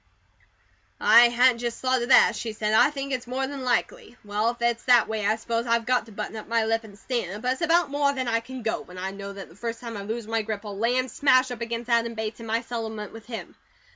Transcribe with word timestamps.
"I 0.99 1.29
hadn't 1.29 1.59
just 1.59 1.77
thought 1.79 2.01
of 2.01 2.09
that," 2.09 2.35
she 2.35 2.53
said. 2.53 2.73
"I 2.73 2.89
think 2.89 3.13
it's 3.13 3.27
more 3.27 3.45
than 3.45 3.63
likely. 3.63 4.17
Well, 4.25 4.49
if 4.49 4.59
it's 4.59 4.85
THAT 4.85 5.07
way, 5.07 5.27
I 5.27 5.35
s'pose 5.35 5.67
I've 5.67 5.85
got 5.85 6.07
to 6.07 6.11
button 6.11 6.35
up 6.37 6.47
my 6.47 6.65
lip 6.65 6.83
and 6.83 6.97
stand 6.97 7.29
it; 7.33 7.41
but 7.43 7.53
it's 7.53 7.61
about 7.61 7.91
more 7.91 8.11
than 8.11 8.27
I 8.27 8.39
can 8.39 8.63
go, 8.63 8.81
when 8.81 8.97
I 8.97 9.11
know 9.11 9.31
that 9.33 9.47
the 9.49 9.55
first 9.55 9.79
time 9.79 9.95
I 9.95 10.01
lose 10.01 10.25
my 10.25 10.41
grip 10.41 10.65
I'll 10.65 10.75
land 10.75 11.11
smash 11.11 11.51
up 11.51 11.61
against 11.61 11.87
Adam 11.91 12.15
Bates 12.15 12.39
and 12.39 12.47
my 12.47 12.61
settlement 12.61 13.13
with 13.13 13.27
him." 13.27 13.53